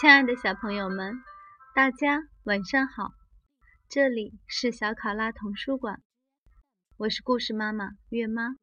[0.00, 1.22] 亲爱的小朋友们，
[1.74, 3.12] 大家晚上好！
[3.86, 6.00] 这里是小考拉童书馆，
[6.96, 8.56] 我是故事妈妈月妈，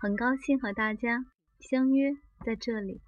[0.00, 1.24] 很高兴和大家
[1.60, 2.10] 相约
[2.44, 3.00] 在这里。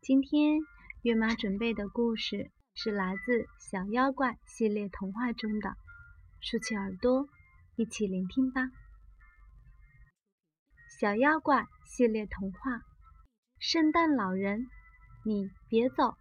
[0.00, 0.60] 今天
[1.02, 5.74] 月妈准备的故事是来自《小妖怪》系列童话中的，
[6.40, 7.28] 竖起耳朵，
[7.76, 8.62] 一起聆听吧。
[10.98, 12.76] 《小妖怪》系列童话，
[13.58, 14.60] 《圣诞老人》。
[15.26, 16.14] 你别走。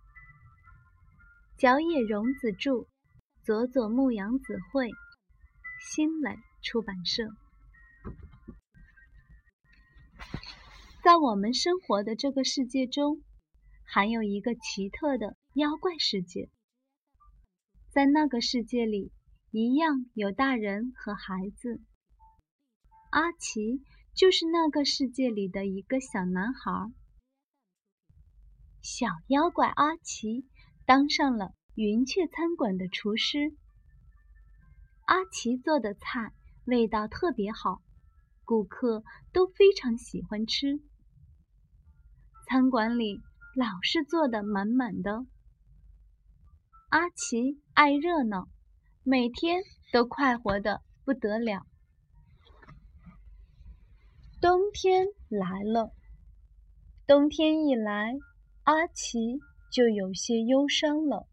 [1.57, 2.88] 角野荣子著，
[3.44, 4.89] 佐佐木阳子绘，
[5.91, 7.27] 新蕾出版社。
[11.03, 13.21] 在我们生活的这个世界中，
[13.84, 16.49] 还有一个奇特的妖怪世界。
[17.89, 19.11] 在那个世界里，
[19.52, 21.81] 一样有大人和孩子。
[23.11, 23.83] 阿奇
[24.16, 26.72] 就是那个世界里的一个小男孩。
[28.84, 30.45] 小妖怪阿奇
[30.86, 33.56] 当上了云雀餐馆的厨师。
[35.06, 36.34] 阿奇做的菜
[36.66, 37.81] 味道特别好，
[38.44, 40.81] 顾客都非常喜欢吃。
[42.45, 43.22] 餐馆里
[43.56, 45.25] 老是坐得满满的。
[46.90, 48.50] 阿奇爱热闹，
[49.03, 51.66] 每天都快活的不得了。
[54.42, 55.94] 冬天来了，
[57.08, 58.14] 冬天一来。
[58.66, 61.28] 阿奇就有些忧伤了。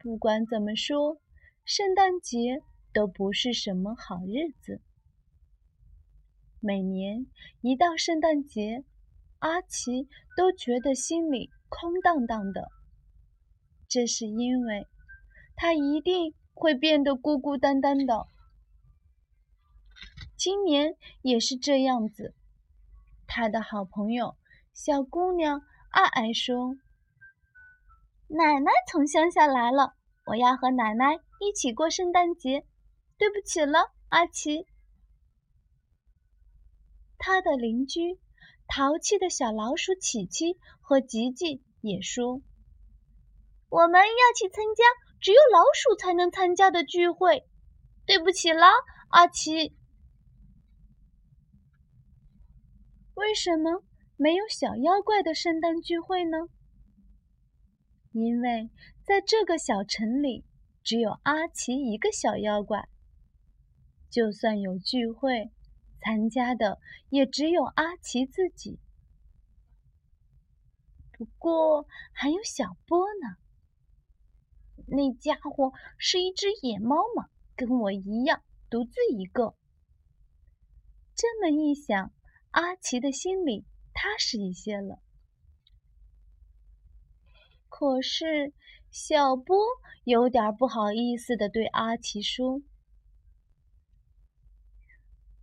[0.00, 1.20] 不管怎么说，
[1.66, 2.62] 圣诞节
[2.94, 4.80] 都不是什么好日子。
[6.60, 7.26] 每年
[7.60, 8.84] 一到圣诞节，
[9.40, 12.68] 阿奇都觉得心里空荡荡的。
[13.86, 14.86] 这是因为
[15.54, 18.26] 他一定会变得孤孤单单的。
[20.38, 22.34] 今年也是这样子。
[23.26, 24.36] 他的好朋友
[24.72, 25.62] 小姑娘。
[25.92, 26.74] 爱爱说
[28.26, 29.94] ：“奶奶从乡下来了，
[30.24, 32.66] 我要和奶奶一起过圣诞节。
[33.18, 34.66] 对不起了，阿奇。”
[37.18, 38.18] 他的邻居
[38.66, 42.40] 淘气的小老鼠琪琪和吉吉也说
[43.68, 44.82] ：“我们要去参加
[45.20, 47.46] 只有老鼠才能参加的聚会。
[48.06, 48.66] 对不起了，
[49.10, 49.76] 阿奇。”
[53.14, 53.84] 为什么？
[54.22, 56.38] 没有小妖怪的圣诞聚会呢？
[58.12, 58.70] 因为
[59.02, 60.44] 在这个小城里，
[60.84, 62.88] 只有阿奇一个小妖怪。
[64.10, 65.50] 就算有聚会，
[65.98, 66.78] 参加的
[67.08, 68.78] 也只有阿奇自己。
[71.10, 73.38] 不过还有小波呢，
[74.86, 78.40] 那家伙是一只野猫嘛，跟我一样，
[78.70, 79.56] 独自一个。
[81.16, 82.12] 这么一想，
[82.52, 83.64] 阿奇的心里。
[83.92, 84.98] 踏实一些了。
[87.68, 88.52] 可是
[88.90, 89.56] 小波
[90.04, 92.60] 有点不好意思的对阿奇说：“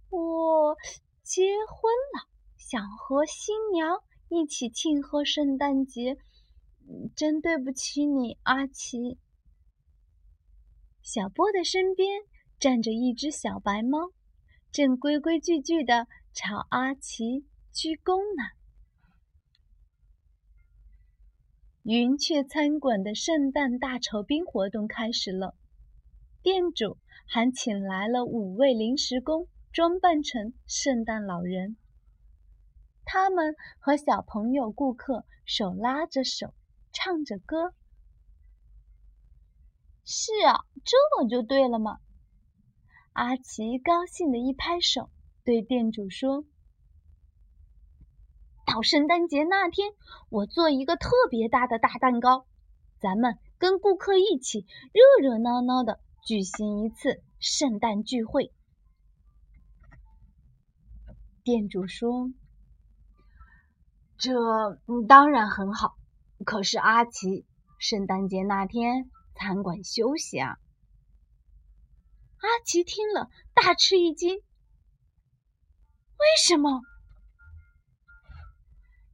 [0.10, 0.78] 我
[1.24, 6.18] 结婚了，想和新娘一起庆贺圣诞节，
[7.16, 9.18] 真对不起你，阿奇。”
[11.02, 12.22] 小波的身边
[12.60, 14.12] 站着一只小白猫，
[14.72, 17.49] 正规规矩矩的朝阿奇。
[17.82, 18.44] 鞠躬呢。
[21.84, 25.56] 云雀餐馆的圣诞大酬宾活动开始了，
[26.42, 31.78] 店主还请来了五位临时工，装扮成圣诞老人。
[33.06, 36.54] 他们和小朋友、顾客手拉着手，
[36.92, 37.74] 唱着歌。
[40.04, 42.00] 是啊，这就对了嘛！
[43.14, 45.10] 阿奇高兴的一拍手，
[45.46, 46.44] 对店主说。
[48.69, 49.94] 到圣诞节那天，
[50.30, 52.45] 我做一个特别大的大蛋糕，
[53.00, 58.54] 咱们跟顾客一起热热闹闹的举行一次圣诞聚会。
[61.44, 62.31] 店主说
[64.19, 64.33] ：“这
[65.07, 65.95] 当然很好，
[66.45, 67.48] 可是阿奇，
[67.80, 70.60] 圣诞节那天餐馆休息啊。”
[72.38, 74.36] 阿奇听了大吃一惊
[76.19, 76.81] ：“为什么？”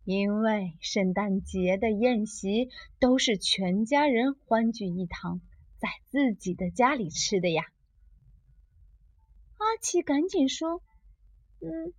[0.06, 2.69] 因为圣诞节的宴席
[3.00, 5.42] 都是全家人欢聚一堂，
[5.80, 7.66] 在自己的家里吃的呀。
[9.57, 10.84] 阿奇赶紧说
[11.60, 11.92] ：“嗯，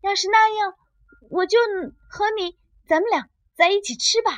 [0.00, 0.74] 要是那样，
[1.28, 1.58] 我就
[2.08, 4.30] 和你，咱们俩在一起吃吧。”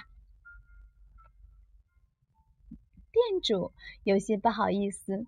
[3.12, 3.72] 店主
[4.02, 5.26] 有些不好意思，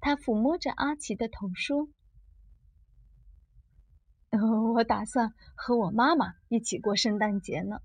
[0.00, 1.88] 他抚摸着阿奇的头说。
[4.40, 7.82] 我打算和我妈妈一起过圣诞节呢。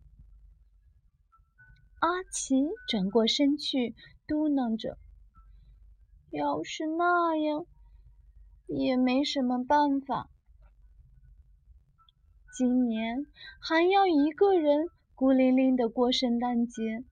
[1.99, 2.55] 阿奇
[2.87, 3.95] 转过身去，
[4.27, 4.97] 嘟囔着
[6.31, 7.65] ：“要是那样，
[8.67, 10.29] 也没什么办法。
[12.55, 13.25] 今年
[13.59, 17.03] 还要一个人孤零零的过圣诞节。”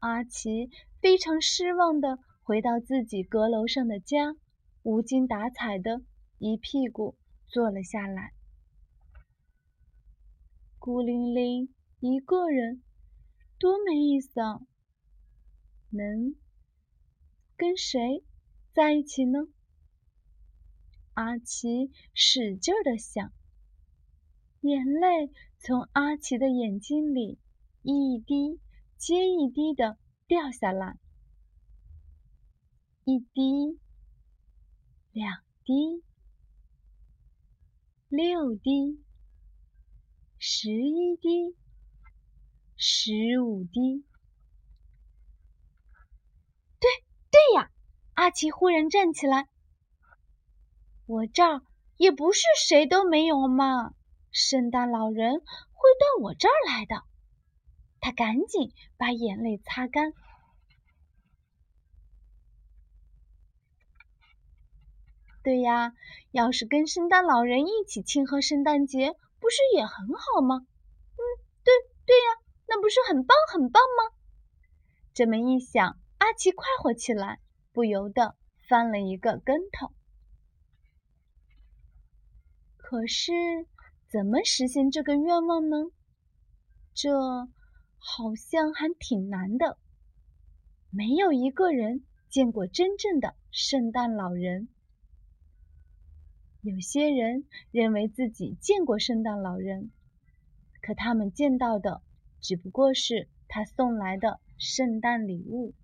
[0.00, 0.68] 阿奇
[1.00, 4.34] 非常失望的回到自己阁楼上的家，
[4.82, 6.02] 无精打采的
[6.38, 7.16] 一屁股
[7.50, 8.32] 坐了下来。
[10.78, 12.82] 孤零零一个人。
[13.58, 14.58] 多没意思啊！
[15.90, 16.34] 能
[17.58, 18.24] 跟谁
[18.72, 19.40] 在一起呢？
[21.12, 23.30] 阿奇使劲的想，
[24.62, 27.38] 眼泪从阿奇的眼睛里
[27.82, 28.58] 一滴
[28.96, 30.96] 接一滴的掉下来，
[33.04, 33.78] 一滴，
[35.12, 36.02] 两滴，
[38.10, 39.00] 六滴，
[40.36, 41.56] 十一滴。
[42.76, 44.04] 十五滴。
[46.80, 46.90] 对
[47.30, 47.70] 对呀！
[48.14, 49.46] 阿奇忽然站起来。
[51.06, 51.62] 我这儿
[51.98, 53.94] 也不是谁都没有嘛，
[54.32, 57.04] 圣诞老人会到我这儿来的。
[58.00, 60.12] 他赶紧把眼泪擦干。
[65.42, 65.94] 对呀，
[66.32, 70.56] 要是跟圣诞老人一起庆贺圣诞节，不是也很好吗？
[70.56, 71.22] 嗯，
[71.64, 71.72] 对
[72.06, 72.40] 对呀。
[72.72, 74.14] 那不是很棒很棒吗？
[75.12, 77.40] 这么一想，阿奇快活起来，
[77.72, 78.36] 不由得
[78.68, 79.90] 翻了一个跟头。
[82.76, 83.32] 可是，
[84.08, 85.78] 怎么实现这个愿望呢？
[86.94, 87.10] 这
[87.98, 89.76] 好像还挺难的。
[90.90, 94.68] 没有一个人见过真正的圣诞老人。
[96.62, 99.90] 有些人认为自己见过圣诞老人，
[100.82, 102.02] 可他们见到的。
[102.42, 105.74] 只不过是他送来的圣诞礼物。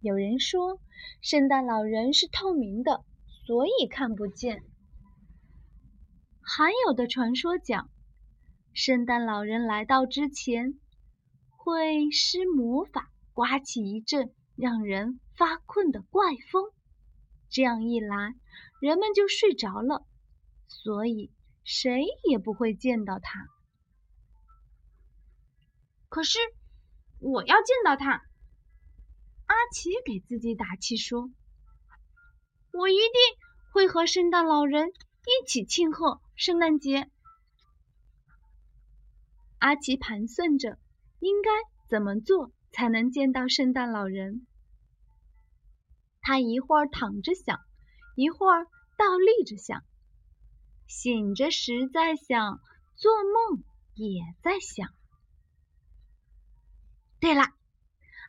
[0.00, 0.78] 有人说，
[1.22, 3.02] 圣诞老人是透明的，
[3.46, 4.62] 所以看不见。
[6.42, 7.88] 还有的传说讲，
[8.74, 10.78] 圣诞老人来到之前，
[11.50, 16.70] 会施魔法，刮起一阵让人发困的怪风，
[17.52, 18.34] 这样一来，
[18.80, 20.06] 人们就睡着了，
[20.66, 21.30] 所以
[21.62, 23.46] 谁也不会见到他。
[26.08, 26.38] 可是，
[27.20, 28.22] 我要见到他。
[29.46, 31.30] 阿奇给自己打气说
[32.72, 33.12] ：“我一定
[33.72, 37.10] 会和圣诞老人一起庆贺圣诞节。”
[39.60, 40.78] 阿奇盘算着
[41.20, 41.50] 应该
[41.90, 44.46] 怎么做才能见到圣诞老人。
[46.22, 47.60] 他一会儿躺着想，
[48.16, 48.66] 一会儿
[48.96, 49.82] 倒立着想，
[50.86, 52.60] 醒着时在想，
[52.96, 53.62] 做梦
[53.94, 54.88] 也在想。
[57.20, 57.42] 对了，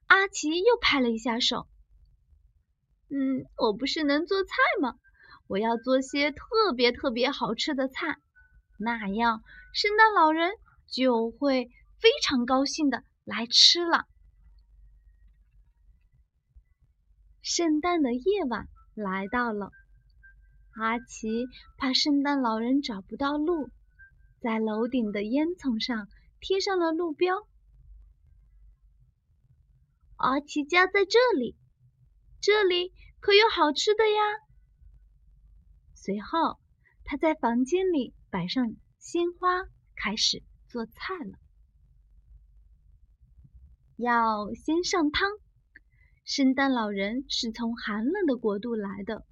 [0.08, 1.68] 阿奇又拍了一下手。
[3.10, 4.96] 嗯，我不是能做菜吗？
[5.48, 8.18] 我要做些特别特别好吃的菜，
[8.80, 9.44] 那样
[9.74, 10.52] 圣诞老人
[10.88, 11.70] 就会
[12.00, 14.06] 非常高兴的来吃了。
[17.44, 19.70] 圣诞的夜晚来到了，
[20.72, 21.46] 阿奇
[21.78, 23.70] 怕圣诞老人找不到路，
[24.40, 26.08] 在楼顶的烟囱上
[26.40, 27.46] 贴上了路标。
[30.16, 31.58] 阿奇家在这里，
[32.40, 34.22] 这里可有好吃的呀。
[35.96, 36.58] 随后，
[37.04, 39.66] 他在房间里摆上鲜花，
[39.98, 41.38] 开始做菜了。
[43.98, 45.30] 要先上汤。
[46.26, 49.26] 圣诞老人是从寒冷的国度来的，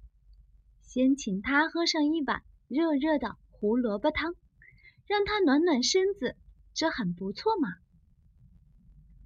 [0.82, 4.34] 先请他喝上一碗热热的胡萝卜汤，
[5.06, 6.36] 让他暖暖身子，
[6.74, 7.68] 这很不错嘛。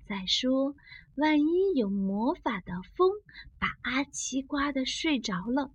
[0.08, 0.74] 再说。
[1.16, 3.10] 万一有魔法的风
[3.58, 5.72] 把阿奇刮得睡着了，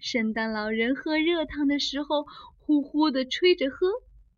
[0.00, 2.26] 圣诞老人喝热汤的时候
[2.58, 3.86] 呼呼地吹着喝，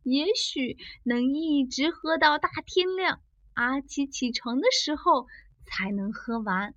[0.02, 3.22] 也许能一直喝到大天亮。
[3.54, 5.26] 阿奇起床的时候
[5.64, 6.74] 才能喝完。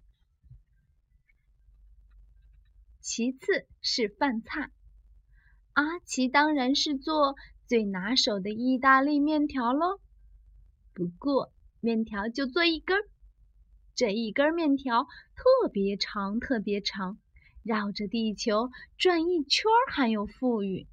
[3.08, 4.72] 其次是饭菜，
[5.74, 7.36] 阿奇当然是做
[7.68, 10.00] 最拿手的意大利面条喽。
[10.92, 13.02] 不过面条就做一根儿。
[13.94, 15.04] 这一根面条
[15.36, 17.20] 特别长，特别长，
[17.62, 20.88] 绕着地球转一圈还有富裕。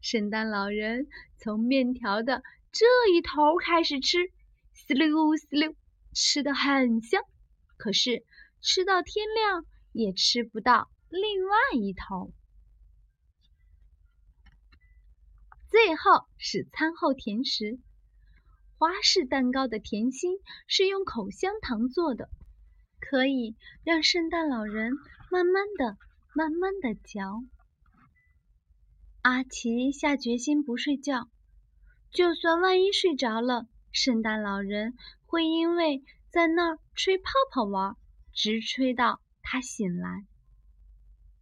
[0.00, 1.06] 圣诞老人
[1.36, 2.42] 从面条的
[2.72, 4.16] 这一头开始吃，
[4.72, 5.74] 嘶溜嘶溜，
[6.14, 7.20] 吃的很香。
[7.76, 8.24] 可是
[8.62, 12.32] 吃到天亮也吃不到另外一头。
[15.68, 17.78] 最后是餐后甜食，
[18.76, 22.28] 花式蛋糕的甜心是用口香糖做的，
[22.98, 24.92] 可以让圣诞老人
[25.30, 25.96] 慢慢的、
[26.34, 27.44] 慢慢的嚼。
[29.22, 31.28] 阿奇下决心不睡觉，
[32.10, 34.94] 就算万一睡着了，圣诞老人
[35.26, 37.96] 会因为在那儿吹泡泡玩，
[38.32, 39.20] 直吹到
[39.52, 40.24] 他醒来。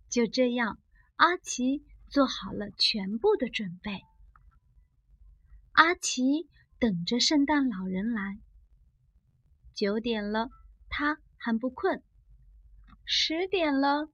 [0.08, 0.78] 就这样，
[1.16, 4.00] 阿奇做好了全部的准备。
[5.72, 6.48] 阿奇
[6.78, 8.38] 等着圣诞老人来。
[9.74, 10.48] 九点了，
[10.88, 12.02] 他还不困。
[13.04, 14.08] 十点了，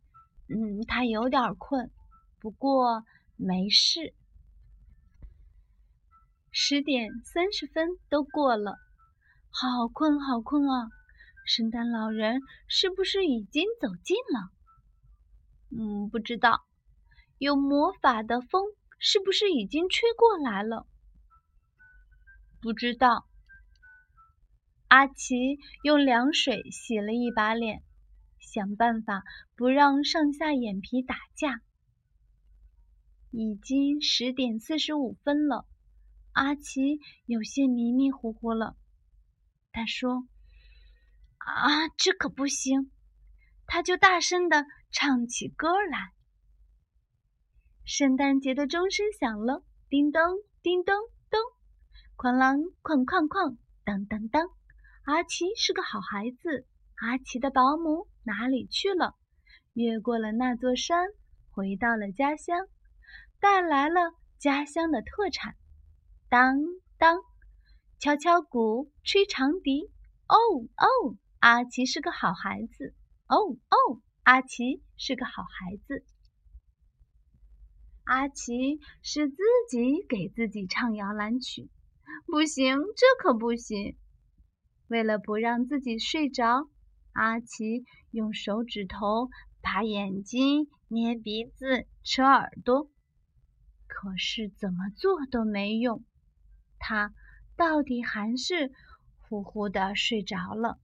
[0.49, 1.93] 嗯，他有点困，
[2.41, 3.05] 不过
[3.37, 4.13] 没事。
[6.51, 8.77] 十点三十分都过了，
[9.51, 10.89] 好困好困啊！
[11.45, 14.51] 圣诞老人是不是已经走近了？
[15.71, 16.65] 嗯，不知道。
[17.39, 18.65] 有魔法的风
[18.99, 20.87] 是不是已经吹过来了？
[22.63, 23.27] 不知道。
[24.89, 27.83] 阿奇用凉水洗了一把脸，
[28.39, 29.25] 想办法
[29.57, 31.61] 不让上下眼皮打架。
[33.33, 35.67] 已经十点四十五分了，
[36.33, 38.77] 阿奇有些迷迷糊糊了。
[39.73, 40.27] 他说
[41.47, 42.91] ：“啊，这可不行！”
[43.67, 44.67] 他就大声的。
[44.97, 46.13] 唱起歌来，
[47.85, 50.23] 圣诞节的钟声响了，叮咚，
[50.63, 50.95] 叮咚
[51.29, 51.41] 咚，
[52.17, 54.49] 哐啷，哐哐哐，当当当。
[55.03, 59.17] 阿奇是个好孩子，阿奇的保姆哪里去了？
[59.73, 61.09] 越过了那座山，
[61.51, 62.69] 回到了家乡，
[63.41, 65.57] 带来了家乡的特产。
[66.29, 66.61] 当
[66.99, 67.19] 当，
[67.99, 69.91] 敲敲鼓，吹长笛。
[70.29, 70.37] 哦
[70.77, 72.95] 哦，阿奇是个好孩子。
[73.27, 74.01] 哦哦。
[74.23, 76.03] 阿奇是个好孩子。
[78.05, 79.37] 阿奇是自
[79.69, 81.69] 己给自己唱摇篮曲，
[82.25, 83.95] 不行，这可不行。
[84.89, 86.71] 为了不让自己睡着，
[87.13, 89.29] 阿奇用手指头
[89.61, 92.91] 把眼睛、捏鼻子、扯耳朵，
[93.87, 96.03] 可是怎么做都没用，
[96.79, 97.13] 他
[97.55, 98.73] 到底还是
[99.21, 100.81] 呼呼的睡着了。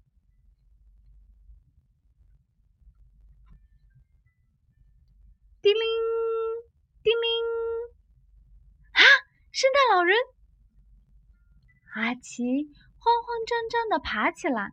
[5.63, 5.81] 叮铃，
[7.03, 7.29] 叮铃！
[8.93, 9.03] 啊，
[9.53, 10.17] 圣诞老人！
[11.95, 12.43] 阿奇
[12.97, 14.73] 慌慌张张的爬起来。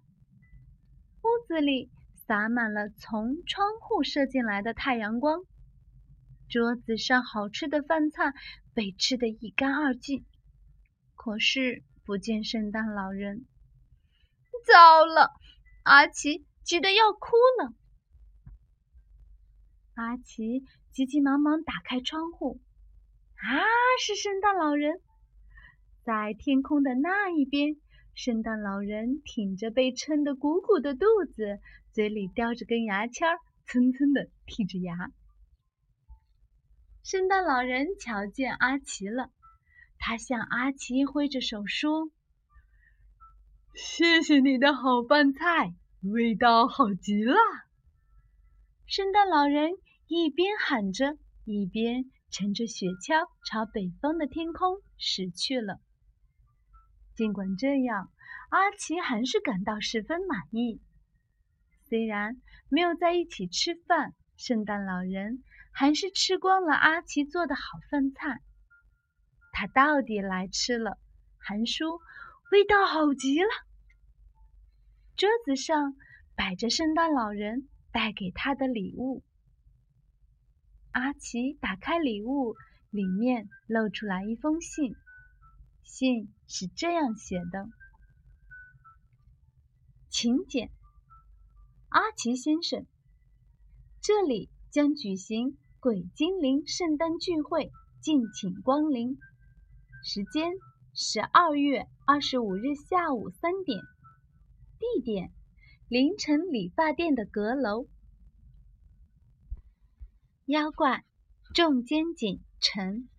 [1.23, 1.91] 屋子里
[2.25, 5.41] 洒满了从窗户射进来的太阳光，
[6.47, 8.31] 桌子上好吃的饭菜
[8.73, 10.25] 被吃得一干二净。
[11.15, 13.45] 可是不见圣诞老人，
[14.65, 15.31] 糟了！
[15.83, 17.73] 阿奇急得要哭了。
[19.95, 20.63] 阿奇
[20.97, 22.59] 急急忙忙打开窗户，
[23.35, 23.61] 啊，
[24.01, 24.99] 是圣诞老人！
[26.03, 27.75] 在天空的那一边，
[28.15, 31.59] 圣诞老人挺着被撑得鼓鼓的肚子，
[31.91, 33.37] 嘴里叼着根牙签儿，
[33.67, 35.11] 蹭蹭的剔着牙。
[37.03, 39.29] 圣诞老人瞧见阿奇了，
[39.99, 42.09] 他向阿奇挥着手说
[43.77, 47.35] ：“谢谢你的好饭菜，味道好极了。”
[48.89, 49.73] 圣诞老人。
[50.07, 55.81] 一边喊着，一边乘着雪橇朝北方的天空驶去了。
[57.13, 58.09] 尽管这样，
[58.49, 60.81] 阿奇还是感到十分满意。
[61.89, 67.61] 虽然没有在一起吃饭，圣诞老人还是吃光了阿奇做的好
[67.91, 68.39] 饭菜。
[69.51, 70.97] 他到底来吃了，
[71.37, 71.99] 还说
[72.51, 73.49] 味道好极了。
[75.17, 75.95] 桌子上
[76.35, 79.23] 摆着圣诞老人带给他的礼物。
[80.97, 82.55] 阿奇打开礼物，
[82.89, 84.95] 里面露出来一封信。
[85.83, 87.69] 信是这样写的
[90.09, 90.71] ：“请柬，
[91.89, 92.87] 阿奇先生，
[94.01, 99.19] 这里将举行鬼精灵圣诞聚会，敬请光临。
[100.03, 100.51] 时间：
[100.95, 103.79] 十二月二十五日下午三点。
[104.79, 105.31] 地点：
[105.89, 107.85] 凌晨理发店的阁楼。”
[110.47, 111.03] 妖怪
[111.53, 113.09] 重肩颈沉，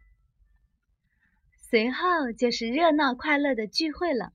[1.59, 4.33] 随后就是热闹快乐的聚会了。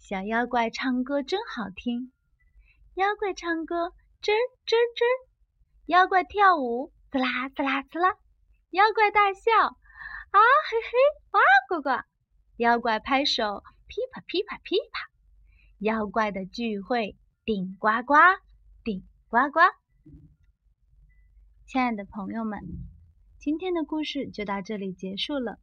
[0.00, 2.10] 小妖怪唱歌真好听，
[2.94, 3.90] 妖怪唱歌
[4.20, 4.32] 吱
[4.66, 5.04] 吱吱，
[5.86, 8.16] 妖怪跳舞滋啦滋啦滋啦，
[8.70, 10.90] 妖怪大笑啊嘿嘿
[11.30, 12.02] 哇呱呱，
[12.56, 15.08] 妖怪拍手噼啪噼啪噼啪，
[15.78, 18.14] 妖怪的聚会顶呱呱
[18.82, 19.60] 顶呱呱。
[21.66, 22.60] 亲爱的朋友们，
[23.40, 25.58] 今天的故事就到这里结束了。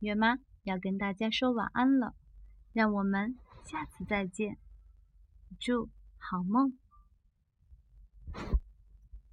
[0.00, 2.16] 月妈要跟大家说晚安了，
[2.72, 4.58] 让我们下次再见，
[5.60, 6.76] 祝好梦。